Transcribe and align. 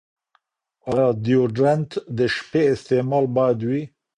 ایا 0.89 1.05
ډیوډرنټ 1.23 1.89
د 2.17 2.19
شپې 2.35 2.61
استعمال 2.73 3.25
باید 3.37 3.59
وي؟ 3.69 3.81